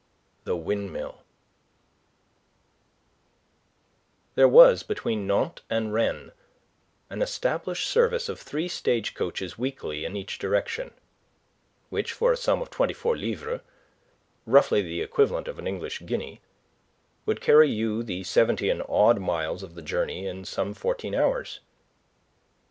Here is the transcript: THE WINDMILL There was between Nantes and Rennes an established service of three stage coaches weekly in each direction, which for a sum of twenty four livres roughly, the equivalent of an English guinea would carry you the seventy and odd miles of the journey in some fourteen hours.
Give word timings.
THE 0.45 0.57
WINDMILL 0.57 1.21
There 4.33 4.47
was 4.47 4.81
between 4.81 5.27
Nantes 5.27 5.61
and 5.69 5.93
Rennes 5.93 6.31
an 7.11 7.21
established 7.21 7.87
service 7.87 8.27
of 8.27 8.39
three 8.39 8.67
stage 8.67 9.13
coaches 9.13 9.59
weekly 9.59 10.03
in 10.03 10.15
each 10.17 10.39
direction, 10.39 10.95
which 11.91 12.13
for 12.13 12.31
a 12.31 12.35
sum 12.35 12.63
of 12.63 12.71
twenty 12.71 12.95
four 12.95 13.15
livres 13.15 13.61
roughly, 14.47 14.81
the 14.81 15.03
equivalent 15.03 15.47
of 15.47 15.59
an 15.59 15.67
English 15.67 16.01
guinea 16.07 16.41
would 17.27 17.39
carry 17.39 17.69
you 17.69 18.01
the 18.01 18.23
seventy 18.23 18.71
and 18.71 18.81
odd 18.89 19.19
miles 19.19 19.61
of 19.61 19.75
the 19.75 19.83
journey 19.83 20.25
in 20.25 20.45
some 20.45 20.73
fourteen 20.73 21.13
hours. 21.13 21.59